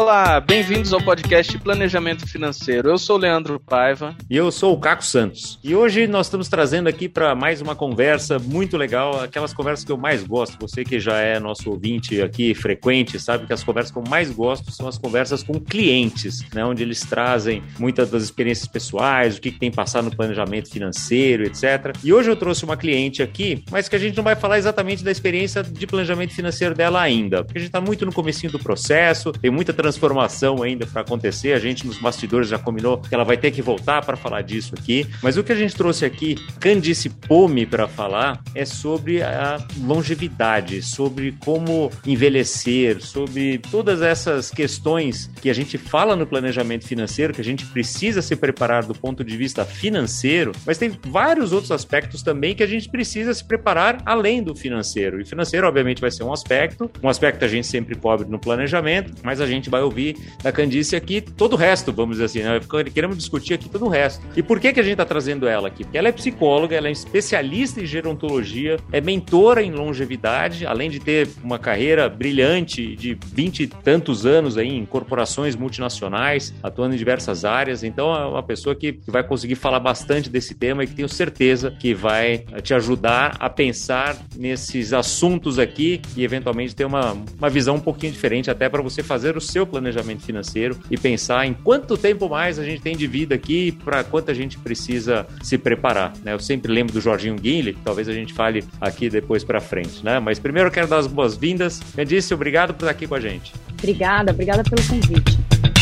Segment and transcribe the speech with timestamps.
[0.00, 2.88] Olá, bem-vindos ao podcast Planejamento Financeiro.
[2.88, 4.16] Eu sou o Leandro Paiva.
[4.30, 5.58] E eu sou o Caco Santos.
[5.62, 9.92] E hoje nós estamos trazendo aqui para mais uma conversa muito legal, aquelas conversas que
[9.92, 10.56] eu mais gosto.
[10.58, 14.30] Você que já é nosso ouvinte aqui frequente, sabe que as conversas que eu mais
[14.30, 16.64] gosto são as conversas com clientes, né?
[16.64, 21.44] Onde eles trazem muitas das experiências pessoais, o que, que tem passado no planejamento financeiro,
[21.44, 21.94] etc.
[22.02, 25.04] E hoje eu trouxe uma cliente aqui, mas que a gente não vai falar exatamente
[25.04, 28.58] da experiência de planejamento financeiro dela ainda, porque a gente está muito no comecinho do
[28.58, 31.52] processo, tem muita transição transformação ainda para acontecer.
[31.52, 34.74] A gente nos bastidores já combinou que ela vai ter que voltar para falar disso
[34.78, 35.06] aqui.
[35.22, 40.82] Mas o que a gente trouxe aqui, Candice Pome, para falar é sobre a longevidade,
[40.82, 47.40] sobre como envelhecer, sobre todas essas questões que a gente fala no planejamento financeiro, que
[47.40, 52.22] a gente precisa se preparar do ponto de vista financeiro, mas tem vários outros aspectos
[52.22, 55.20] também que a gente precisa se preparar além do financeiro.
[55.20, 59.12] E financeiro, obviamente, vai ser um aspecto, um aspecto a gente sempre pobre no planejamento,
[59.22, 62.42] mas a gente vai vai ouvir da Candice aqui todo o resto, vamos dizer assim,
[62.42, 62.60] né?
[62.92, 64.24] Queremos discutir aqui todo o resto.
[64.36, 65.84] E por que, que a gente está trazendo ela aqui?
[65.84, 71.00] Porque ela é psicóloga, ela é especialista em gerontologia, é mentora em longevidade, além de
[71.00, 76.98] ter uma carreira brilhante de vinte e tantos anos aí em corporações multinacionais, atuando em
[76.98, 77.82] diversas áreas.
[77.82, 81.08] Então é uma pessoa que, que vai conseguir falar bastante desse tema e que tenho
[81.08, 87.48] certeza que vai te ajudar a pensar nesses assuntos aqui e eventualmente ter uma, uma
[87.48, 91.54] visão um pouquinho diferente até para você fazer o seu planejamento financeiro e pensar em
[91.54, 95.58] quanto tempo mais a gente tem de vida aqui para quanto a gente precisa se
[95.58, 96.12] preparar.
[96.22, 96.32] Né?
[96.32, 100.04] Eu sempre lembro do Jorginho Guinle, talvez a gente fale aqui depois para frente.
[100.04, 100.18] Né?
[100.20, 101.80] Mas primeiro eu quero dar as boas-vindas.
[101.94, 103.52] Candice, obrigado por estar aqui com a gente.
[103.78, 105.79] Obrigada, obrigada pelo convite.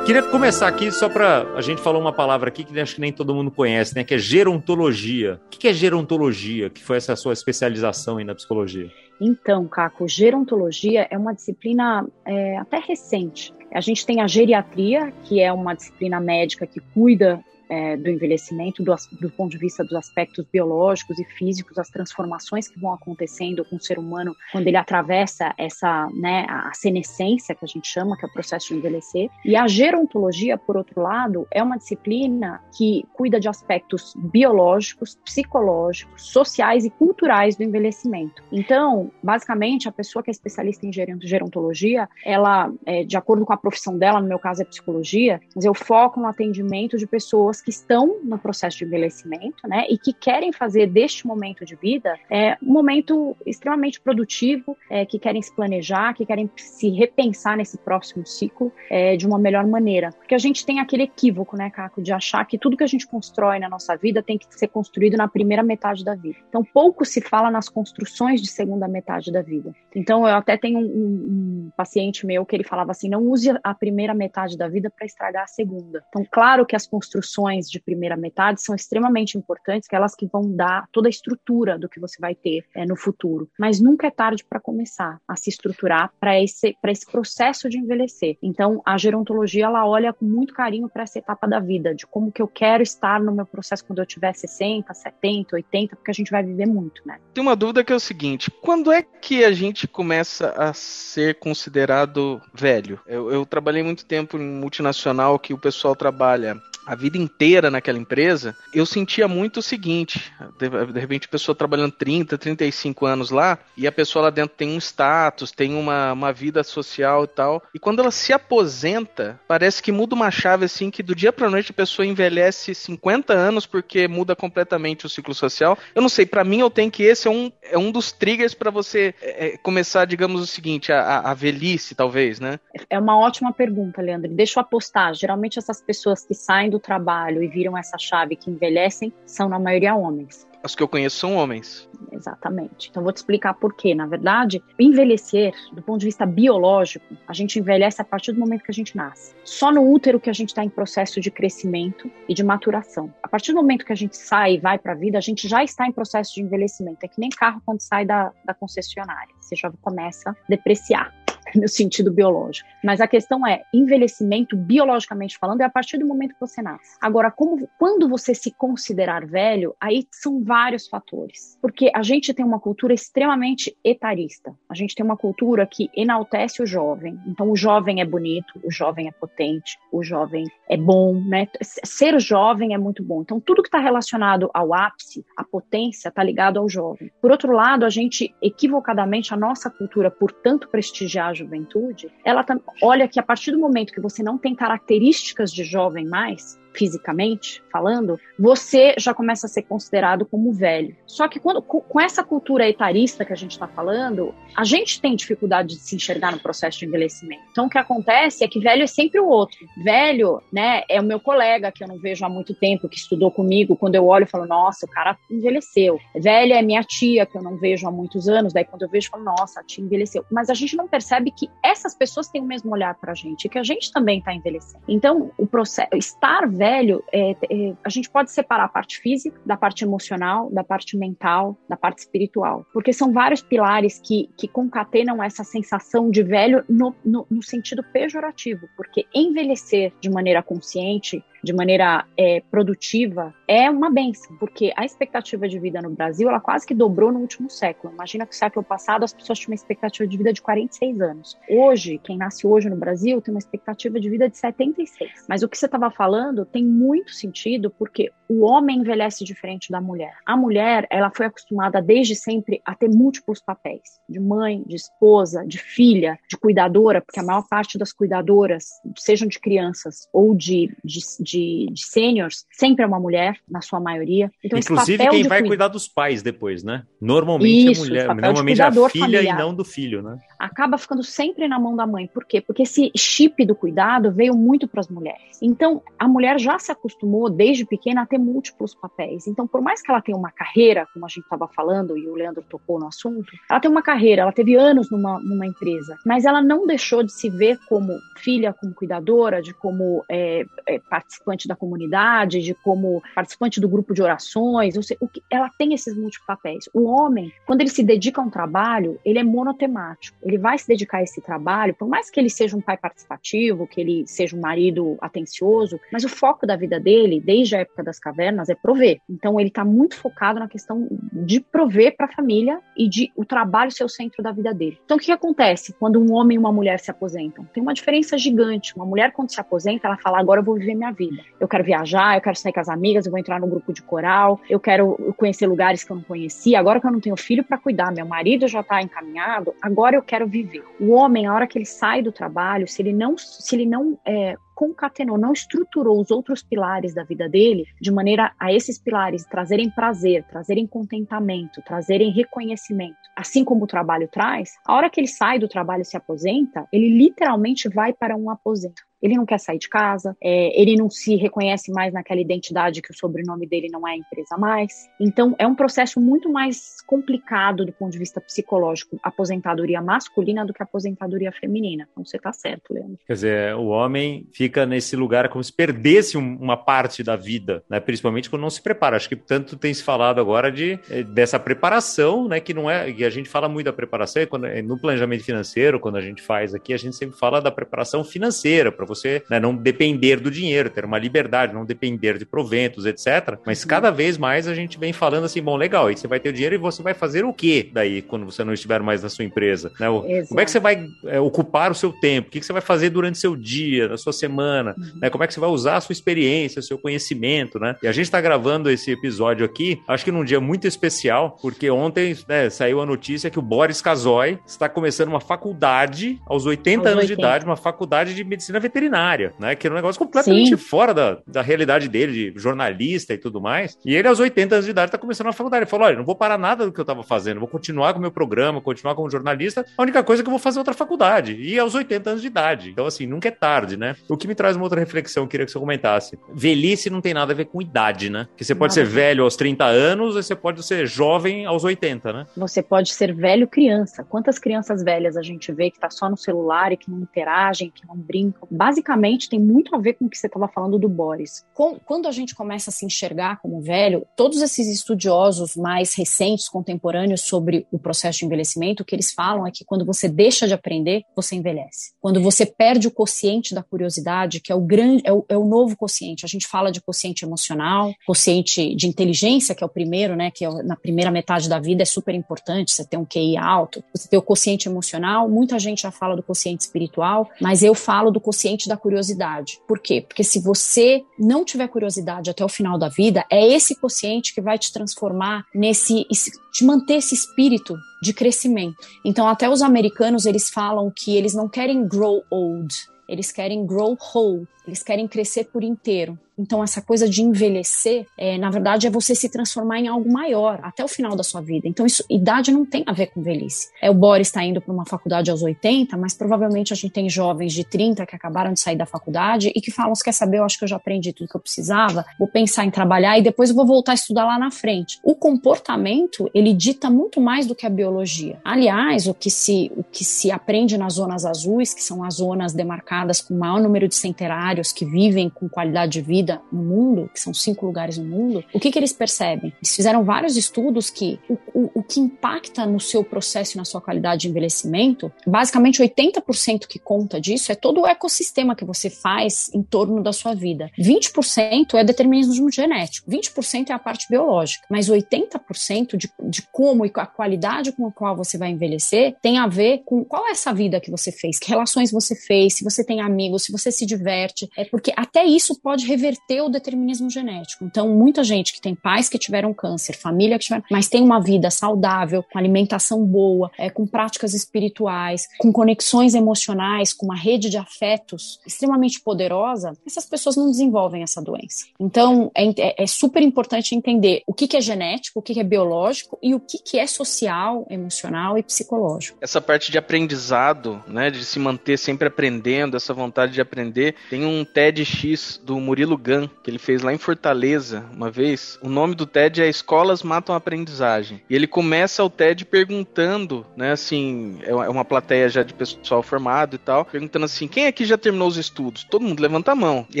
[0.08, 3.12] Queria começar aqui só para a gente falar uma palavra aqui que acho que nem
[3.12, 4.02] todo mundo conhece, né?
[4.02, 5.38] Que é gerontologia.
[5.44, 6.70] O que é gerontologia?
[6.70, 8.90] Que foi essa sua especialização aí na psicologia?
[9.20, 13.52] Então, Caco, gerontologia é uma disciplina é, até recente.
[13.70, 18.82] A gente tem a geriatria, que é uma disciplina médica que cuida é, do envelhecimento,
[18.82, 23.64] do, do, ponto de vista dos aspectos biológicos e físicos, as transformações que vão acontecendo
[23.64, 28.16] com o ser humano quando ele atravessa essa, né, a senescência que a gente chama,
[28.16, 29.28] que é o processo de envelhecer.
[29.44, 36.22] E a gerontologia, por outro lado, é uma disciplina que cuida de aspectos biológicos, psicológicos,
[36.22, 38.42] sociais e culturais do envelhecimento.
[38.50, 43.56] Então, basicamente, a pessoa que é especialista em gerontologia, ela, é, de acordo com a
[43.56, 47.60] profissão dela, no meu caso é psicologia, mas eu foco no atendimento de pessoas pessoas
[47.60, 52.18] que estão no processo de envelhecimento, né, e que querem fazer deste momento de vida
[52.30, 57.78] é, um momento extremamente produtivo, é, que querem se planejar, que querem se repensar nesse
[57.78, 60.10] próximo ciclo é, de uma melhor maneira.
[60.12, 63.06] Porque a gente tem aquele equívoco, né, Caco, de achar que tudo que a gente
[63.06, 66.38] constrói na nossa vida tem que ser construído na primeira metade da vida.
[66.48, 69.72] Então, pouco se fala nas construções de segunda metade da vida.
[69.94, 73.74] Então, eu até tenho um, um paciente meu que ele falava assim: não use a
[73.74, 76.04] primeira metade da vida para estragar a segunda.
[76.08, 80.54] Então, claro que as construções de primeira metade são extremamente importantes, que elas que vão
[80.54, 83.48] dar toda a estrutura do que você vai ter é, no futuro.
[83.58, 88.36] Mas nunca é tarde para começar a se estruturar para esse, esse processo de envelhecer.
[88.42, 92.32] Então, a gerontologia ela olha com muito carinho para essa etapa da vida, de como
[92.32, 96.14] que eu quero estar no meu processo quando eu tiver 60, 70, 80, porque a
[96.14, 97.18] gente vai viver muito, né?
[97.32, 101.38] Tem uma dúvida que é o seguinte: quando é que a gente começa a ser
[101.38, 103.00] considerado velho?
[103.06, 107.98] Eu, eu trabalhei muito tempo em multinacional que o pessoal trabalha a vida inteira naquela
[107.98, 113.86] empresa, eu sentia muito o seguinte: de, repente pessoa trabalhando 30, 35 anos lá, e
[113.86, 117.78] a pessoa lá dentro tem um status, tem uma, uma vida social e tal, e
[117.78, 121.72] quando ela se aposenta, parece que muda uma chave assim que do dia pra noite
[121.72, 125.76] a pessoa envelhece 50 anos porque muda completamente o ciclo social.
[125.94, 128.54] Eu não sei, para mim eu tenho que esse é um, é um dos triggers
[128.54, 132.58] para você é, é, começar, digamos o seguinte, a, a velhice, talvez, né?
[132.88, 134.30] É uma ótima pergunta, Leandro.
[134.32, 135.12] Deixa eu apostar.
[135.12, 139.48] Geralmente essas pessoas que saem do do trabalho e viram essa chave que envelhecem são,
[139.48, 140.46] na maioria, homens.
[140.62, 141.88] As que eu conheço são homens.
[142.10, 142.88] Exatamente.
[142.90, 143.94] Então, vou te explicar por quê.
[143.94, 148.64] Na verdade, envelhecer, do ponto de vista biológico, a gente envelhece a partir do momento
[148.64, 149.34] que a gente nasce.
[149.44, 153.12] Só no útero que a gente está em processo de crescimento e de maturação.
[153.22, 155.46] A partir do momento que a gente sai e vai para a vida, a gente
[155.46, 156.98] já está em processo de envelhecimento.
[157.04, 159.34] É que nem carro quando sai da, da concessionária.
[159.40, 161.14] Você já começa a depreciar.
[161.54, 162.68] No sentido biológico.
[162.82, 166.96] Mas a questão é, envelhecimento, biologicamente falando, é a partir do momento que você nasce.
[167.00, 171.58] Agora, como, quando você se considerar velho, aí são vários fatores.
[171.60, 174.54] Porque a gente tem uma cultura extremamente etarista.
[174.68, 177.18] A gente tem uma cultura que enaltece o jovem.
[177.26, 181.48] Então, o jovem é bonito, o jovem é potente, o jovem é bom, né?
[181.62, 183.22] Ser jovem é muito bom.
[183.22, 187.10] Então, tudo que está relacionado ao ápice, à potência, está ligado ao jovem.
[187.20, 192.44] Por outro lado, a gente, equivocadamente, a nossa cultura, por tanto prestigiar juventude, ela
[192.82, 197.62] olha que a partir do momento que você não tem características de jovem mais, fisicamente
[197.72, 200.96] falando, você já começa a ser considerado como velho.
[201.06, 205.14] Só que quando, com essa cultura etarista que a gente está falando, a gente tem
[205.16, 207.42] dificuldade de se enxergar no processo de envelhecimento.
[207.50, 209.58] Então o que acontece é que velho é sempre o outro.
[209.82, 213.30] Velho, né, é o meu colega que eu não vejo há muito tempo, que estudou
[213.30, 213.76] comigo.
[213.76, 215.98] Quando eu olho, eu falo, nossa, o cara envelheceu.
[216.14, 218.52] Velha é minha tia, que eu não vejo há muitos anos.
[218.52, 220.24] Daí quando eu vejo, eu falo, nossa, a tia envelheceu.
[220.30, 223.48] Mas a gente não percebe que essas pessoas têm o mesmo olhar para a gente,
[223.48, 224.82] que a gente também está envelhecendo.
[224.88, 229.56] Então, o processo, estar velho é, é, a gente pode separar a parte física da
[229.56, 232.66] parte emocional, da parte mental, da parte espiritual.
[232.72, 237.82] Porque são vários pilares que, que concatenam essa sensação de velho no, no, no sentido
[237.92, 238.68] pejorativo.
[238.76, 245.48] Porque envelhecer de maneira consciente de maneira é, produtiva é uma benção, porque a expectativa
[245.48, 247.92] de vida no Brasil ela quase que dobrou no último século.
[247.92, 251.38] Imagina que no século passado as pessoas tinham uma expectativa de vida de 46 anos.
[251.48, 255.26] Hoje, quem nasce hoje no Brasil tem uma expectativa de vida de 76.
[255.28, 259.80] Mas o que você estava falando tem muito sentido porque o homem envelhece diferente da
[259.80, 260.14] mulher.
[260.26, 265.44] A mulher, ela foi acostumada desde sempre a ter múltiplos papéis, de mãe, de esposa,
[265.46, 268.66] de filha, de cuidadora, porque a maior parte das cuidadoras,
[268.96, 273.80] sejam de crianças ou de, de, de, de seniors, sempre é uma mulher, na sua
[273.80, 274.30] maioria.
[274.44, 276.84] Então, Inclusive quem vai cuidar dos pais depois, né?
[277.00, 279.36] Normalmente Isso, a mulher, normalmente a filha familiar.
[279.36, 280.18] e não do filho, né?
[280.38, 282.06] Acaba ficando sempre na mão da mãe.
[282.06, 282.40] Por quê?
[282.40, 285.38] Porque esse chip do cuidado veio muito para as mulheres.
[285.42, 289.26] Então, a mulher já se acostumou desde pequena a ter múltiplos papéis.
[289.26, 292.14] Então, por mais que ela tenha uma carreira, como a gente estava falando e o
[292.14, 296.24] Leandro tocou no assunto, ela tem uma carreira, ela teve anos numa, numa empresa, mas
[296.24, 301.48] ela não deixou de se ver como filha, como cuidadora, de como é, é, participante
[301.48, 304.74] da comunidade, de como participante do grupo de orações.
[304.74, 306.68] Seja, que, ela tem esses múltiplos papéis.
[306.72, 310.16] O homem, quando ele se dedica a um trabalho, ele é monotemático.
[310.28, 313.66] Ele vai se dedicar a esse trabalho, por mais que ele seja um pai participativo,
[313.66, 317.82] que ele seja um marido atencioso, mas o foco da vida dele, desde a época
[317.82, 319.00] das cavernas, é prover.
[319.08, 323.24] Então ele está muito focado na questão de prover para a família e de o
[323.24, 324.78] trabalho ser o centro da vida dele.
[324.84, 327.44] Então o que, acontece quando um homem e uma mulher se aposentam?
[327.46, 328.76] Tem uma diferença gigante.
[328.76, 331.22] Uma mulher quando se aposenta, ela fala: agora eu vou viver minha vida.
[331.40, 333.82] Eu quero viajar, eu quero sair com as amigas, eu vou entrar no grupo de
[333.82, 336.58] coral, eu quero conhecer lugares que eu não conhecia.
[336.58, 339.54] Agora que eu não tenho filho para cuidar, meu marido já está encaminhado.
[339.62, 340.64] Agora eu quero viver.
[340.80, 343.98] O homem, a hora que ele sai do trabalho, se ele não se ele não
[344.04, 349.24] é, concatenou, não estruturou os outros pilares da vida dele de maneira a esses pilares
[349.24, 355.06] trazerem prazer, trazerem contentamento, trazerem reconhecimento, assim como o trabalho traz, a hora que ele
[355.06, 358.82] sai do trabalho e se aposenta, ele literalmente vai para um aposento.
[359.00, 362.90] Ele não quer sair de casa, é, ele não se reconhece mais naquela identidade que
[362.90, 364.88] o sobrenome dele não é empresa mais.
[365.00, 370.52] Então, é um processo muito mais complicado do ponto de vista psicológico, aposentadoria masculina do
[370.52, 371.86] que aposentadoria feminina.
[371.90, 372.98] Então, você está certo, Leandro.
[373.06, 377.80] Quer dizer, o homem fica nesse lugar como se perdesse uma parte da vida, né?
[377.80, 378.96] principalmente quando não se prepara.
[378.96, 382.40] Acho que tanto tem se falado agora de, eh, dessa preparação, né?
[382.40, 382.90] que não é.
[382.90, 386.22] E a gente fala muito da preparação, quando, é no planejamento financeiro, quando a gente
[386.22, 390.30] faz aqui, a gente sempre fala da preparação financeira, para você né, não depender do
[390.30, 393.38] dinheiro, ter uma liberdade, não depender de proventos, etc.
[393.44, 396.30] Mas cada vez mais a gente vem falando assim, bom, legal, aí você vai ter
[396.30, 399.08] o dinheiro e você vai fazer o quê daí, quando você não estiver mais na
[399.08, 399.72] sua empresa?
[399.78, 399.86] Né?
[400.28, 402.28] Como é que você vai é, ocupar o seu tempo?
[402.28, 404.37] O que, que você vai fazer durante o seu dia, na sua semana?
[404.42, 405.00] Uhum.
[405.00, 405.10] Né?
[405.10, 407.76] Como é que você vai usar a sua experiência, o seu conhecimento, né?
[407.82, 411.70] E a gente está gravando esse episódio aqui, acho que num dia muito especial, porque
[411.70, 416.80] ontem né, saiu a notícia que o Boris Casoy está começando uma faculdade aos 80
[416.80, 417.06] aos anos 80.
[417.06, 419.54] de idade, uma faculdade de medicina veterinária né?
[419.54, 420.56] Que era um negócio completamente Sim.
[420.56, 423.78] fora da, da realidade dele, de jornalista e tudo mais.
[423.84, 425.62] E ele, aos 80 anos de idade, tá começando a faculdade.
[425.62, 427.98] Ele falou: olha, não vou parar nada do que eu tava fazendo, vou continuar com
[427.98, 429.64] o meu programa, continuar como jornalista.
[429.76, 431.34] A única coisa é que eu vou fazer outra faculdade.
[431.34, 432.70] E aos 80 anos de idade.
[432.70, 433.96] Então, assim, nunca é tarde, né?
[434.08, 436.18] O que me traz uma outra reflexão, eu queria que você comentasse.
[436.32, 438.28] Velhice não tem nada a ver com idade, né?
[438.36, 441.64] Que você pode nada ser velho aos 30 anos, e você pode ser jovem aos
[441.64, 442.26] 80, né?
[442.36, 444.04] Você pode ser velho criança.
[444.04, 447.70] Quantas crianças velhas a gente vê que tá só no celular e que não interagem,
[447.74, 448.46] que não brincam?
[448.50, 451.44] basicamente tem muito a ver com o que você estava falando do Boris.
[451.54, 456.48] Com, quando a gente começa a se enxergar como velho, todos esses estudiosos mais recentes,
[456.48, 460.46] contemporâneos sobre o processo de envelhecimento, o que eles falam é que quando você deixa
[460.46, 461.92] de aprender, você envelhece.
[462.00, 464.07] Quando você perde o quociente da curiosidade,
[464.40, 466.24] que é o grande, é o, é o novo quociente.
[466.24, 470.30] A gente fala de quociente emocional, quociente de inteligência, que é o primeiro, né?
[470.30, 472.72] Que é na primeira metade da vida é super importante.
[472.72, 475.28] Você ter um QI alto, você ter o quociente emocional.
[475.28, 479.60] Muita gente já fala do quociente espiritual, mas eu falo do quociente da curiosidade.
[479.66, 480.04] Por quê?
[480.06, 484.40] Porque se você não tiver curiosidade até o final da vida, é esse quociente que
[484.40, 486.06] vai te transformar nesse,
[486.52, 488.76] te manter esse espírito de crescimento.
[489.04, 492.74] Então, até os americanos, eles falam que eles não querem grow old,
[493.08, 496.18] eles querem grow whole, eles querem crescer por inteiro.
[496.38, 500.60] Então, essa coisa de envelhecer, é, na verdade, é você se transformar em algo maior
[500.62, 501.66] até o final da sua vida.
[501.66, 503.68] Então, isso, idade não tem a ver com velhice.
[503.82, 507.08] É, o Boris está indo para uma faculdade aos 80, mas provavelmente a gente tem
[507.08, 510.44] jovens de 30 que acabaram de sair da faculdade e que falam: quer saber, eu
[510.44, 513.50] acho que eu já aprendi tudo que eu precisava, vou pensar em trabalhar e depois
[513.50, 514.98] vou voltar a estudar lá na frente.
[515.02, 518.38] O comportamento, ele dita muito mais do que a biologia.
[518.44, 522.52] Aliás, o que se, o que se aprende nas zonas azuis, que são as zonas
[522.52, 526.62] demarcadas com o maior número de centenários que vivem com qualidade de vida, vida no
[526.62, 529.52] mundo, que são cinco lugares no mundo, o que, que eles percebem?
[529.56, 533.64] Eles fizeram vários estudos que o, o, o que impacta no seu processo e na
[533.64, 538.90] sua qualidade de envelhecimento, basicamente 80% que conta disso é todo o ecossistema que você
[538.90, 540.70] faz em torno da sua vida.
[540.78, 546.92] 20% é determinismo genético, 20% é a parte biológica, mas 80% de, de como e
[546.94, 550.52] a qualidade com a qual você vai envelhecer tem a ver com qual é essa
[550.52, 553.86] vida que você fez, que relações você fez, se você tem amigos, se você se
[553.86, 554.48] diverte.
[554.56, 557.64] É porque até isso pode reverter inverter o determinismo genético.
[557.64, 561.20] Então, muita gente que tem pais que tiveram câncer, família que tiveram, mas tem uma
[561.20, 567.48] vida saudável, com alimentação boa, é, com práticas espirituais, com conexões emocionais, com uma rede
[567.48, 571.66] de afetos extremamente poderosa, essas pessoas não desenvolvem essa doença.
[571.78, 575.40] Então, é, é, é super importante entender o que, que é genético, o que, que
[575.40, 579.18] é biológico e o que, que é social, emocional e psicológico.
[579.20, 584.24] Essa parte de aprendizado, né, de se manter sempre aprendendo, essa vontade de aprender, tem
[584.24, 585.96] um TEDx do Murilo
[586.42, 588.58] que ele fez lá em Fortaleza uma vez.
[588.62, 591.22] O nome do TED é Escolas Matam a Aprendizagem.
[591.28, 596.02] E ele começa o TED perguntando, né, assim, é, é uma plateia já de pessoal
[596.02, 598.84] formado e tal, perguntando assim: quem aqui já terminou os estudos?
[598.84, 599.86] Todo mundo levanta a mão.
[599.94, 600.00] E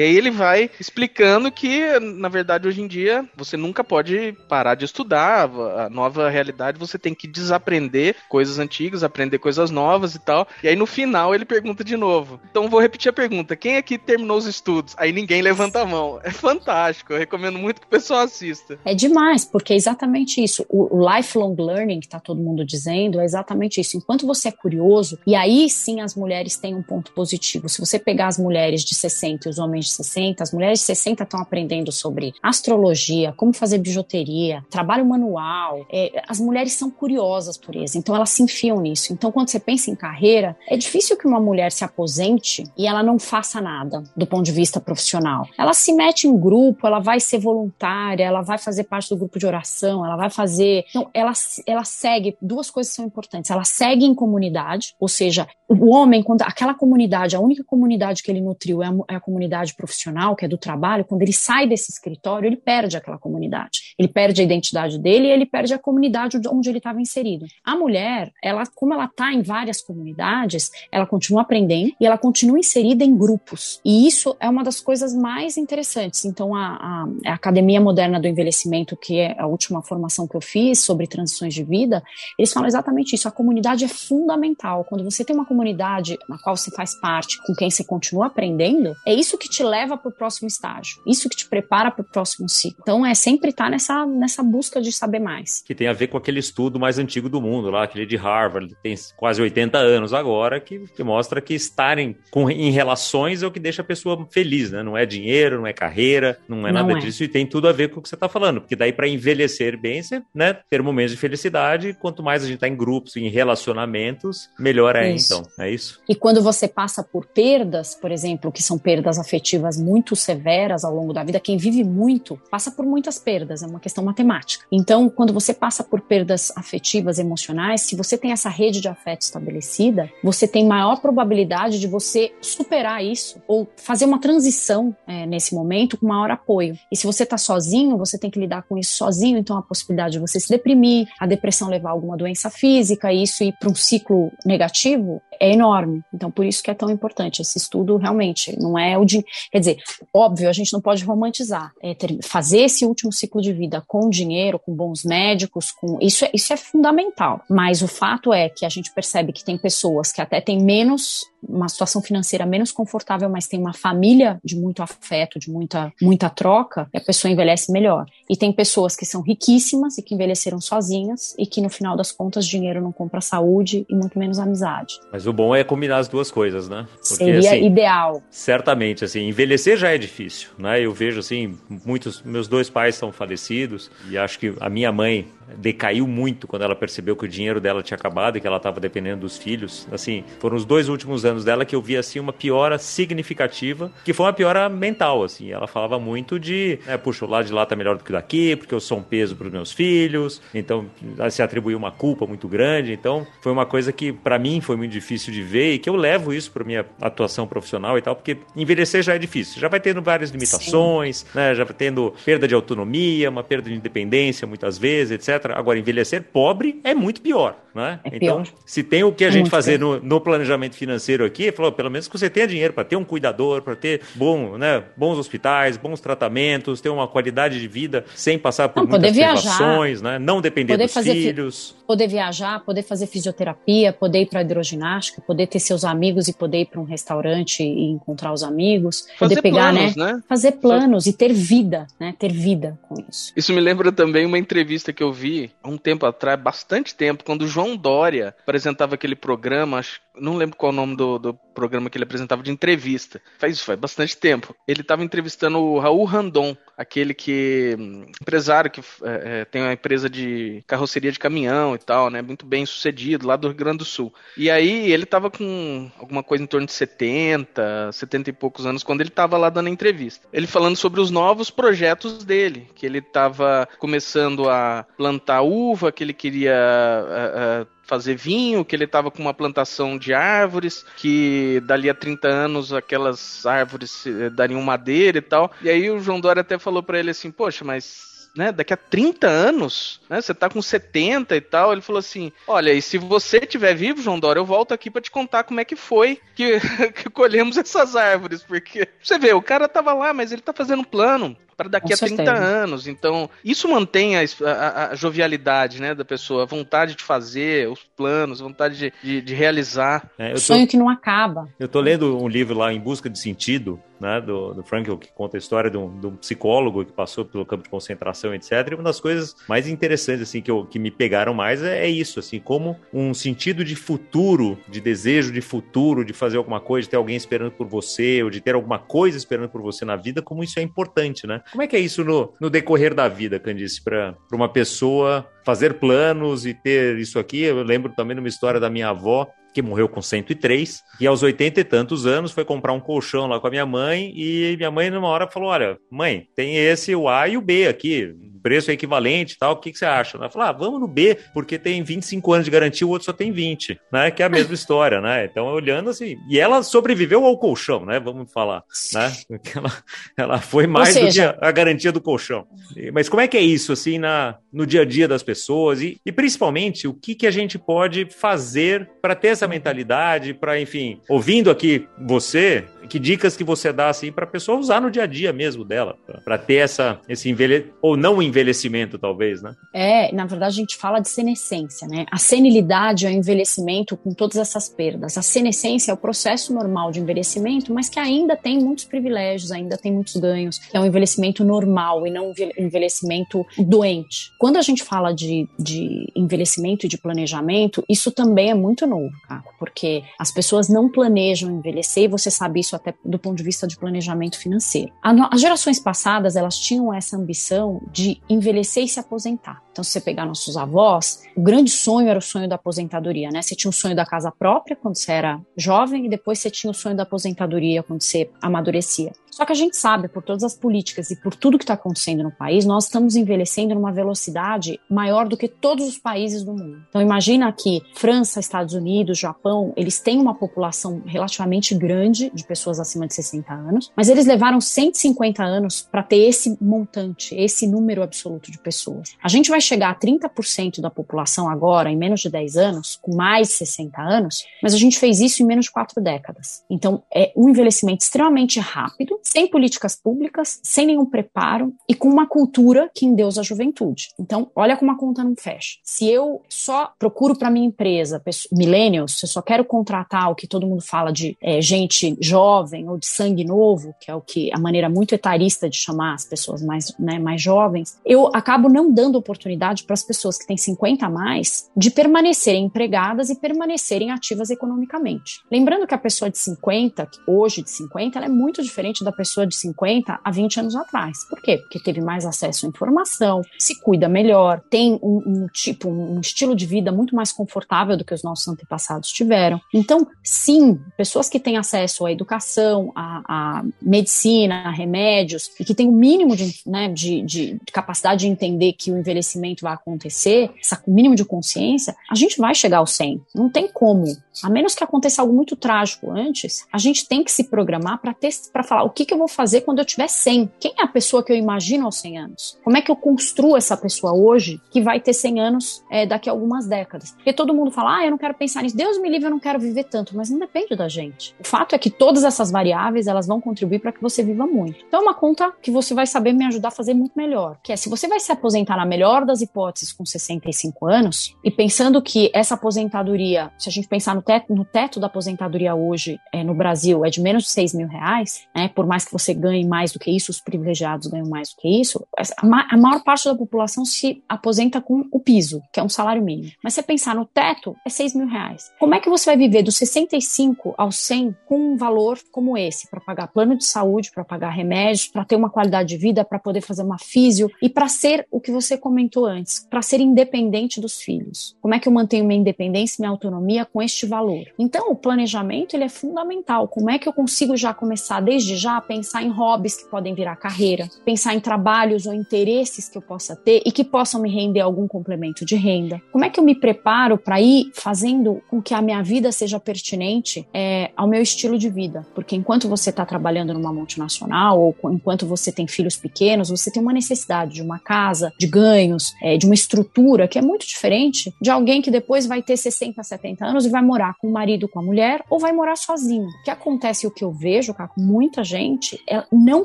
[0.00, 4.84] aí ele vai explicando que, na verdade, hoje em dia, você nunca pode parar de
[4.84, 5.48] estudar.
[5.76, 10.46] A nova realidade você tem que desaprender coisas antigas, aprender coisas novas e tal.
[10.62, 12.40] E aí no final ele pergunta de novo.
[12.50, 14.94] Então vou repetir a pergunta: quem aqui terminou os estudos?
[14.96, 15.97] Aí ninguém levanta a mão.
[16.22, 17.12] É fantástico.
[17.12, 18.78] Eu recomendo muito que o pessoal assista.
[18.84, 20.64] É demais, porque é exatamente isso.
[20.68, 23.96] O, lifelong learning, que está todo mundo dizendo, é exatamente isso.
[23.96, 27.68] Enquanto você é curioso, e aí sim as mulheres têm um ponto positivo.
[27.68, 30.86] Se você pegar as mulheres de 60 e os homens de 60, as mulheres de
[30.86, 35.86] 60 estão aprendendo sobre astrologia, como fazer bijuteria, trabalho manual.
[35.90, 39.12] É, as mulheres são curiosas por isso, então elas se enfiam nisso.
[39.12, 43.02] Então, quando você pensa em carreira, é difícil que uma mulher se aposente e ela
[43.02, 45.46] não faça nada do ponto de vista profissional.
[45.56, 49.38] Ela se mete em grupo, ela vai ser voluntária, ela vai fazer parte do grupo
[49.38, 50.84] de oração, ela vai fazer.
[50.90, 51.32] Então, ela,
[51.66, 52.36] ela segue.
[52.40, 53.50] Duas coisas são importantes.
[53.50, 58.30] Ela segue em comunidade, ou seja, o homem, quando aquela comunidade, a única comunidade que
[58.30, 61.68] ele nutriu é a, é a comunidade profissional, que é do trabalho, quando ele sai
[61.68, 63.94] desse escritório, ele perde aquela comunidade.
[63.98, 67.46] Ele perde a identidade dele e ele perde a comunidade onde ele estava inserido.
[67.62, 72.58] A mulher, ela, como ela está em várias comunidades, ela continua aprendendo e ela continua
[72.58, 73.78] inserida em grupos.
[73.84, 76.24] E isso é uma das coisas mais interessantes.
[76.24, 80.80] Então, a, a, Academia Moderna do Envelhecimento, que é a última formação que eu fiz
[80.80, 82.02] sobre transições de vida,
[82.38, 83.28] eles falam exatamente isso.
[83.28, 84.84] A comunidade é fundamental.
[84.84, 88.94] Quando você tem uma comunidade na qual você faz parte, com quem você continua aprendendo,
[89.06, 91.02] é isso que te leva para o próximo estágio.
[91.06, 92.78] Isso que te prepara para o próximo ciclo.
[92.82, 95.62] Então, é sempre estar tá nessa, nessa busca de saber mais.
[95.62, 98.74] Que tem a ver com aquele estudo mais antigo do mundo, lá, aquele de Harvard,
[98.82, 103.50] tem quase 80 anos agora, que, que mostra que estarem com, em relações é o
[103.50, 104.82] que deixa a pessoa feliz, né?
[104.82, 107.00] Não é dinheiro, não é carreira, não é não nada é.
[107.00, 109.08] disso e tem tudo a ver com o que você está falando, porque daí para
[109.08, 113.16] envelhecer bem, você, né, ter momentos de felicidade, quanto mais a gente está em grupos,
[113.16, 115.34] em relacionamentos, melhor é isso.
[115.34, 116.00] então, é isso?
[116.08, 120.94] E quando você passa por perdas, por exemplo, que são perdas afetivas muito severas ao
[120.94, 124.64] longo da vida, quem vive muito passa por muitas perdas, é uma questão matemática.
[124.70, 129.22] Então, quando você passa por perdas afetivas emocionais, se você tem essa rede de afeto
[129.22, 135.47] estabelecida, você tem maior probabilidade de você superar isso ou fazer uma transição é, nesse
[135.54, 136.76] momento com maior apoio.
[136.90, 140.12] E se você está sozinho, você tem que lidar com isso sozinho, então a possibilidade
[140.12, 143.70] de você se deprimir, a depressão levar a alguma doença física, e isso ir para
[143.70, 146.02] um ciclo negativo é enorme.
[146.12, 147.40] Então, por isso que é tão importante.
[147.40, 149.24] Esse estudo realmente não é o de.
[149.50, 149.78] Quer dizer,
[150.12, 151.72] óbvio, a gente não pode romantizar.
[151.82, 156.24] É ter, fazer esse último ciclo de vida com dinheiro, com bons médicos, com isso
[156.24, 157.42] é, isso é fundamental.
[157.48, 161.24] Mas o fato é que a gente percebe que tem pessoas que até têm menos
[161.46, 166.28] uma situação financeira menos confortável, mas tem uma família de muito afeto, de muita, muita
[166.28, 168.06] troca, a pessoa envelhece melhor.
[168.28, 172.12] E tem pessoas que são riquíssimas e que envelheceram sozinhas e que no final das
[172.12, 175.00] contas dinheiro não compra saúde e muito menos amizade.
[175.12, 176.86] Mas o bom é combinar as duas coisas, né?
[176.90, 178.22] Porque, Seria assim, ideal.
[178.30, 180.80] Certamente, assim, envelhecer já é difícil, né?
[180.80, 185.26] Eu vejo assim, muitos meus dois pais são falecidos e acho que a minha mãe
[185.56, 188.80] decaiu muito quando ela percebeu que o dinheiro dela tinha acabado e que ela estava
[188.80, 189.88] dependendo dos filhos.
[189.90, 194.12] Assim, foram os dois últimos anos dela que eu vi assim uma piora significativa, que
[194.12, 195.50] foi uma piora mental, assim.
[195.50, 198.12] Ela falava muito de, né, puxa, o lado de lá tá melhor do que o
[198.12, 200.40] daqui, porque eu sou um peso para os meus filhos.
[200.54, 200.86] Então,
[201.30, 202.92] se atribuiu uma culpa muito grande.
[202.92, 205.96] Então, foi uma coisa que para mim foi muito difícil de ver e que eu
[205.96, 209.60] levo isso para minha atuação profissional e tal, porque envelhecer já é difícil.
[209.60, 211.54] Já vai tendo várias limitações, né?
[211.54, 215.37] Já vai tendo perda de autonomia, uma perda de independência muitas vezes, etc.
[215.54, 218.00] Agora, envelhecer pobre é muito pior, né?
[218.04, 221.52] É então, se tem o que a é gente fazer no, no, planejamento financeiro aqui,
[221.52, 224.82] falou, pelo menos que você tenha dinheiro para ter um cuidador, para ter bom, né,
[224.96, 230.02] bons hospitais, bons tratamentos, ter uma qualidade de vida sem passar por não, muitas privações,
[230.02, 230.18] né?
[230.18, 231.70] Não depender poder dos filhos.
[231.70, 236.34] Fi poder viajar, poder fazer fisioterapia, poder ir para hidroginástica, poder ter seus amigos e
[236.34, 240.12] poder ir para um restaurante e encontrar os amigos, fazer poder pegar, planos, né?
[240.12, 240.22] né?
[240.28, 242.14] Fazer planos e ter vida, né?
[242.18, 243.32] Ter vida com isso.
[243.34, 246.94] Isso me lembra também uma entrevista que eu vi vi há um tempo atrás, bastante
[246.94, 250.96] tempo, quando o João Dória apresentava aquele programa, acho, não lembro qual é o nome
[250.96, 253.20] do, do programa que ele apresentava de entrevista.
[253.38, 254.54] Faz isso, faz bastante tempo.
[254.66, 257.76] Ele estava entrevistando o Raul Randon, aquele que.
[258.20, 262.22] empresário que é, é, tem uma empresa de carroceria de caminhão e tal, né?
[262.22, 264.14] Muito bem sucedido, lá do Rio Grande do Sul.
[264.36, 268.84] E aí ele estava com alguma coisa em torno de 70, 70 e poucos anos,
[268.84, 270.28] quando ele estava lá dando a entrevista.
[270.32, 276.04] Ele falando sobre os novos projetos dele, que ele estava começando a plantar uva, que
[276.04, 276.54] ele queria.
[276.54, 281.94] Uh, uh, fazer vinho, que ele estava com uma plantação de árvores, que dali a
[281.94, 285.50] 30 anos aquelas árvores eh, dariam madeira e tal.
[285.62, 288.76] E aí o João Dória até falou para ele assim: Poxa, mas né, daqui a
[288.76, 292.96] 30 anos, né, você tá com 70 e tal, ele falou assim, olha, e se
[292.96, 296.20] você estiver vivo, João Dória, eu volto aqui para te contar como é que foi
[296.36, 296.60] que,
[296.94, 300.82] que colhemos essas árvores, porque você vê, o cara tava lá, mas ele tá fazendo
[300.82, 302.22] um plano, para daqui Com a certeza.
[302.22, 302.86] 30 anos.
[302.86, 307.80] Então, isso mantém a, a, a, jovialidade né, da pessoa, a vontade de fazer, os
[307.96, 310.08] planos, a vontade de, de, de realizar.
[310.16, 311.48] É, tô, Sonho que não acaba.
[311.58, 315.12] Eu tô lendo um livro lá, Em Busca de Sentido, né, do, do Frankl, que
[315.12, 318.52] conta a história de um, de um, psicólogo que passou pelo campo de concentração, etc.
[318.70, 321.88] E uma das coisas mais interessantes assim que, eu, que me pegaram mais é, é,
[321.88, 326.86] isso, assim, como um sentido de futuro, de desejo de futuro, de fazer alguma coisa,
[326.86, 329.96] de ter alguém esperando por você, ou de ter alguma coisa esperando por você na
[329.96, 331.42] vida, como isso é importante, né?
[331.50, 335.74] Como é que é isso no, no decorrer da vida, Candice, para uma pessoa fazer
[335.74, 337.42] planos e ter isso aqui?
[337.42, 339.26] Eu lembro também de uma história da minha avó,
[339.58, 343.40] que morreu com 103, e aos 80 e tantos anos foi comprar um colchão lá
[343.40, 347.08] com a minha mãe, e minha mãe numa hora falou, olha, mãe, tem esse, o
[347.08, 348.14] A e o B aqui,
[348.48, 350.16] preço é equivalente e tal, o que, que você acha?
[350.16, 353.12] Ela falou, ah, vamos no B, porque tem 25 anos de garantia, o outro só
[353.12, 354.10] tem 20, né?
[354.10, 355.26] Que é a mesma história, né?
[355.26, 358.00] Então, olhando assim, e ela sobreviveu ao colchão, né?
[358.00, 358.62] Vamos falar,
[358.94, 359.12] né?
[359.54, 359.72] Ela,
[360.16, 361.32] ela foi mais seja...
[361.32, 362.46] do que a, a, garantia do colchão.
[362.92, 365.82] Mas como é que é isso, assim, na, no dia a dia das pessoas?
[365.82, 370.58] E, e principalmente, o que, que a gente pode fazer para ter essa mentalidade, para,
[370.60, 374.90] enfim, ouvindo aqui você, que dicas que você dá assim para a pessoa usar no
[374.90, 379.54] dia a dia mesmo dela, para ter essa esse envelhecimento ou não envelhecimento talvez, né?
[379.72, 382.06] É, na verdade a gente fala de senescência, né?
[382.10, 385.18] A senilidade é o envelhecimento com todas essas perdas.
[385.18, 389.76] A senescência é o processo normal de envelhecimento, mas que ainda tem muitos privilégios, ainda
[389.76, 390.60] tem muitos ganhos.
[390.72, 394.30] É um envelhecimento normal e não um envelhecimento doente.
[394.38, 399.12] Quando a gente fala de, de envelhecimento e de planejamento, isso também é muito novo,
[399.26, 403.42] cara, porque as pessoas não planejam envelhecer e você sabe isso até do ponto de
[403.42, 404.92] vista de planejamento financeiro.
[405.02, 409.62] As gerações passadas, elas tinham essa ambição de envelhecer e se aposentar.
[409.78, 413.40] Então, se você pegar nossos avós, o grande sonho era o sonho da aposentadoria, né?
[413.40, 416.68] Você tinha o sonho da casa própria quando você era jovem e depois você tinha
[416.68, 419.12] o sonho da aposentadoria quando você amadurecia.
[419.38, 422.24] Só que a gente sabe, por todas as políticas e por tudo que está acontecendo
[422.24, 426.82] no país, nós estamos envelhecendo numa velocidade maior do que todos os países do mundo.
[426.88, 432.80] Então imagina que França, Estados Unidos, Japão, eles têm uma população relativamente grande de pessoas
[432.80, 438.02] acima de 60 anos, mas eles levaram 150 anos para ter esse montante, esse número
[438.02, 439.14] absoluto de pessoas.
[439.22, 443.14] A gente vai chegar a 30% da população agora, em menos de 10 anos, com
[443.14, 446.64] mais de 60 anos, mas a gente fez isso em menos de quatro décadas.
[446.68, 452.26] Então é um envelhecimento extremamente rápido, sem políticas públicas, sem nenhum preparo e com uma
[452.26, 454.08] cultura que endeusa a juventude.
[454.18, 455.78] Então, olha como a conta não fecha.
[455.82, 460.46] Se eu só procuro para minha empresa millennials, se eu só quero contratar o que
[460.46, 464.50] todo mundo fala de é, gente jovem ou de sangue novo, que é o que
[464.52, 468.92] a maneira muito etarista de chamar as pessoas mais, né, mais jovens, eu acabo não
[468.92, 474.10] dando oportunidade para as pessoas que têm 50 a mais de permanecerem empregadas e permanecerem
[474.10, 475.40] ativas economicamente.
[475.50, 479.46] Lembrando que a pessoa de 50, hoje de 50, ela é muito diferente da pessoa
[479.46, 481.18] de 50 a 20 anos atrás.
[481.28, 481.58] Por quê?
[481.58, 486.54] Porque teve mais acesso à informação, se cuida melhor, tem um, um tipo, um estilo
[486.54, 489.60] de vida muito mais confortável do que os nossos antepassados tiveram.
[489.74, 493.22] Então, sim, pessoas que têm acesso à educação, à,
[493.58, 498.20] à medicina, a remédios, e que têm o um mínimo de, né, de, de, capacidade
[498.20, 502.78] de entender que o envelhecimento vai acontecer, esse mínimo de consciência, a gente vai chegar
[502.78, 503.22] ao 100.
[503.34, 504.04] Não tem como.
[504.42, 508.62] A menos que aconteça algo muito trágico antes, a gente tem que se programar para
[508.62, 510.50] falar o que, que eu vou fazer quando eu tiver 100?
[510.60, 512.58] Quem é a pessoa que eu imagino aos 100 anos?
[512.62, 516.28] Como é que eu construo essa pessoa hoje que vai ter 100 anos é, daqui
[516.28, 517.12] a algumas décadas?
[517.12, 518.76] Porque todo mundo fala, ah, eu não quero pensar nisso.
[518.76, 520.16] Deus me livre, eu não quero viver tanto.
[520.16, 521.34] Mas não depende da gente.
[521.40, 524.84] O fato é que todas essas variáveis, elas vão contribuir para que você viva muito.
[524.86, 527.58] Então é uma conta que você vai saber me ajudar a fazer muito melhor.
[527.62, 531.50] Que é, se você vai se aposentar na melhor das hipóteses com 65 anos, e
[531.50, 536.18] pensando que essa aposentadoria, se a gente pensar no teto, no teto da aposentadoria hoje
[536.32, 539.32] é, no Brasil, é de menos de 6 mil reais, né, por mais que você
[539.32, 542.04] ganhe mais do que isso, os privilegiados ganham mais do que isso,
[542.36, 546.52] a maior parte da população se aposenta com o piso, que é um salário mínimo.
[546.62, 548.72] Mas você pensar no teto, é 6 mil reais.
[548.78, 552.88] Como é que você vai viver dos 65 aos 100 com um valor como esse,
[552.90, 556.38] para pagar plano de saúde, para pagar remédios, para ter uma qualidade de vida, para
[556.38, 560.80] poder fazer uma físio e para ser o que você comentou antes, para ser independente
[560.80, 561.56] dos filhos?
[561.60, 564.44] Como é que eu mantenho minha independência e minha autonomia com este valor?
[564.58, 566.68] Então, o planejamento ele é fundamental.
[566.68, 570.14] Como é que eu consigo já começar desde já a pensar em hobbies que podem
[570.14, 574.30] virar carreira, pensar em trabalhos ou interesses que eu possa ter e que possam me
[574.30, 576.00] render algum complemento de renda.
[576.12, 579.60] Como é que eu me preparo para ir fazendo com que a minha vida seja
[579.60, 582.06] pertinente é, ao meu estilo de vida?
[582.14, 586.82] Porque enquanto você está trabalhando numa multinacional ou enquanto você tem filhos pequenos, você tem
[586.82, 591.32] uma necessidade de uma casa, de ganhos, é, de uma estrutura que é muito diferente
[591.40, 594.68] de alguém que depois vai ter 60, 70 anos e vai morar com o marido,
[594.68, 596.26] com a mulher ou vai morar sozinho.
[596.26, 599.64] O que acontece, o que eu vejo, com muita gente, é, não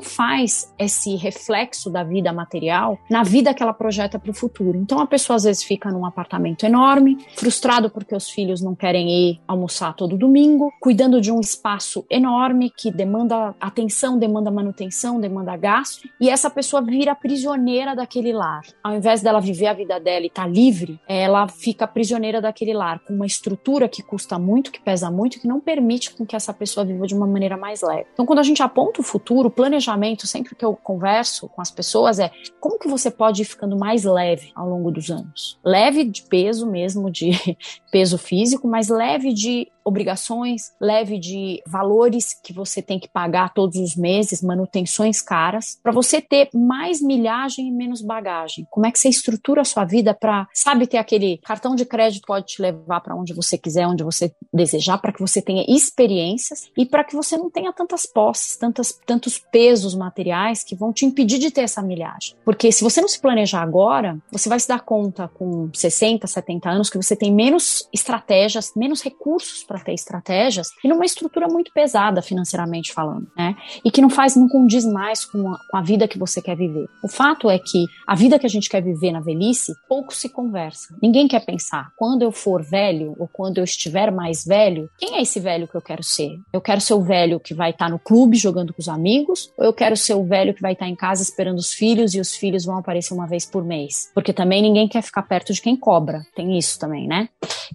[0.00, 4.78] faz esse reflexo da vida material na vida que ela projeta para o futuro.
[4.78, 9.08] Então a pessoa às vezes fica num apartamento enorme, frustrado porque os filhos não querem
[9.10, 15.56] ir almoçar todo domingo, cuidando de um espaço enorme que demanda atenção, demanda manutenção, demanda
[15.56, 18.62] gasto, e essa pessoa vira prisioneira daquele lar.
[18.82, 23.00] Ao invés dela viver a vida dela e tá livre, ela fica prisioneira daquele lar,
[23.00, 26.52] com uma estrutura que custa muito, que pesa muito, que não permite com que essa
[26.52, 28.06] pessoa viva de uma maneira mais leve.
[28.12, 31.70] Então, quando a gente aponta o futuro, o planejamento, sempre que eu converso com as
[31.70, 35.58] pessoas, é como que você pode ir ficando mais leve ao longo dos anos?
[35.64, 37.32] Leve de peso mesmo, de
[37.90, 43.76] peso físico, mas leve de obrigações, leve de valores que você tem que pagar todos
[43.76, 48.66] os meses, manutenções caras, para você ter mais milhagem e menos bagagem.
[48.70, 52.26] Como é que você estrutura a sua vida para, sabe, ter aquele cartão de crédito
[52.26, 56.70] pode te levar para onde você quiser, onde você desejar, para que você tenha experiências
[56.76, 61.06] e para que você não tenha tantas posses, tantas, tantos pesos materiais que vão te
[61.06, 62.36] impedir de ter essa milhagem.
[62.44, 66.68] Porque se você não se planejar agora, você vai se dar conta com 60, 70
[66.68, 71.72] anos que você tem menos estratégias, menos recursos para ter estratégias e numa estrutura muito
[71.72, 73.56] pesada financeiramente falando, né?
[73.84, 76.56] E que não faz, não condiz mais com a, com a vida que você quer
[76.56, 76.86] viver.
[77.02, 80.28] O fato é que a vida que a gente quer viver na velhice, pouco se
[80.28, 80.94] conversa.
[81.00, 85.22] Ninguém quer pensar, quando eu for velho ou quando eu estiver mais velho, quem é
[85.22, 86.30] esse velho que eu quero ser?
[86.52, 89.64] Eu quero ser o velho que vai estar no clube jogando com os amigos ou
[89.64, 92.34] eu quero ser o velho que vai estar em casa esperando os filhos e os
[92.34, 94.10] filhos vão aparecer uma vez por mês?
[94.14, 96.22] Porque também ninguém quer ficar perto de quem cobra.
[96.34, 97.28] Tem isso também, né?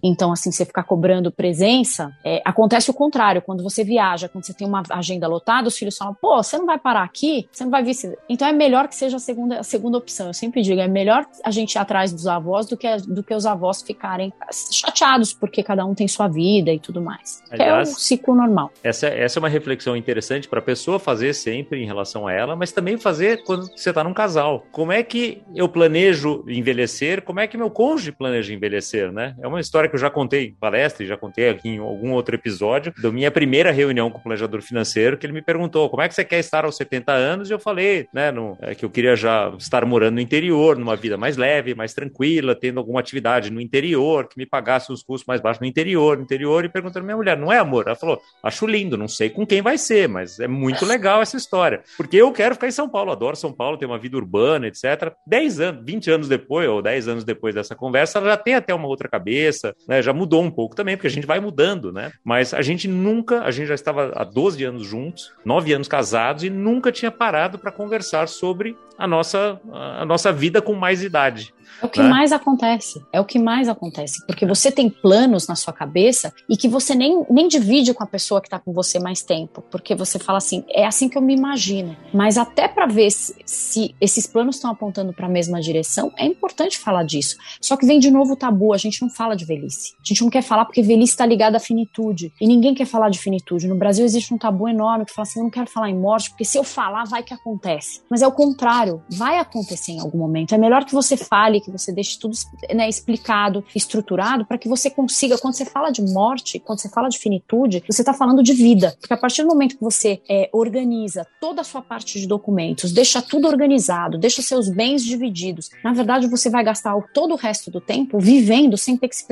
[0.04, 3.42] Então, assim, você ficar cobrando presença, é, acontece o contrário.
[3.42, 6.66] Quando você viaja, quando você tem uma agenda lotada, os filhos falam, pô, você não
[6.66, 7.48] vai parar aqui?
[7.52, 7.96] Você não vai vir.
[8.28, 10.28] Então é melhor que seja a segunda, a segunda opção.
[10.28, 13.34] Eu sempre digo, é melhor a gente ir atrás dos avós do que, do que
[13.34, 14.34] os avós ficarem
[14.72, 17.44] chateados, porque cada um tem sua vida e tudo mais.
[17.50, 18.72] Aliás, é o ciclo normal.
[18.84, 22.56] Essa, essa é uma reflexão interessante para a pessoa fazer sempre em relação a ela,
[22.56, 24.66] mas também fazer quando você está num casal.
[24.72, 27.22] Como é que eu planejo envelhecer?
[27.22, 29.36] Como é que meu cônjuge planeja envelhecer, né?
[29.42, 32.12] É uma história que eu já contei em palestra e já contei aqui em algum
[32.14, 36.02] outro episódio da minha primeira reunião com o planejador financeiro, que ele me perguntou como
[36.02, 38.86] é que você quer estar aos 70 anos, e eu falei, né, no, é, que
[38.86, 43.00] eu queria já estar morando no interior, numa vida mais leve, mais tranquila, tendo alguma
[43.00, 46.70] atividade no interior, que me pagasse os custos mais baixos no interior, no interior, e
[46.70, 47.86] perguntando minha mulher, não é amor?
[47.88, 51.38] Ela falou, acho lindo, não sei com quem vai ser, mas é muito legal essa
[51.38, 54.68] história, porque eu quero ficar em São Paulo, adoro São Paulo, tenho uma vida urbana,
[54.68, 55.14] etc.
[55.26, 58.74] 10 anos, 20 anos depois, ou 10 anos depois dessa conversa, ela já tem até
[58.74, 62.12] uma outra cabeça, né, já mudou um pouco também, porque a gente vai mudando, né,
[62.24, 66.44] mas a gente nunca, a gente já estava há 12 anos juntos, 9 anos casados,
[66.44, 71.54] e nunca tinha parado para conversar sobre a nossa, a nossa vida com mais idade.
[71.82, 72.10] É o que né?
[72.10, 73.04] mais acontece.
[73.12, 74.26] É o que mais acontece.
[74.26, 78.08] Porque você tem planos na sua cabeça e que você nem, nem divide com a
[78.08, 79.64] pessoa que está com você mais tempo.
[79.70, 81.96] Porque você fala assim, é assim que eu me imagino.
[82.14, 86.26] Mas até para ver se, se, esses planos estão apontando para a mesma direção, é
[86.26, 87.38] importante falar disso.
[87.62, 89.94] Só que vem de novo o tabu, a gente não fala de velhice.
[90.00, 92.34] A gente não quer falar porque velhice está ligada à finitude.
[92.40, 93.68] E ninguém quer falar de finitude.
[93.68, 96.30] No Brasil existe um tabu enorme que fala assim, eu não quero falar em morte,
[96.30, 98.02] porque se eu falar, vai que acontece.
[98.10, 100.54] Mas é o contrário, vai acontecer em algum momento.
[100.54, 102.36] É melhor que você fale, que você deixe tudo
[102.74, 107.10] né, explicado, estruturado, para que você consiga, quando você fala de morte, quando você fala
[107.10, 108.96] de finitude, você está falando de vida.
[109.00, 112.92] Porque a partir do momento que você é, organiza toda a sua parte de documentos,
[112.92, 117.72] deixa tudo organizado, deixa seus bens divididos, na verdade você vai gastar todo o resto
[117.72, 119.26] do tempo vivendo sem ter que se,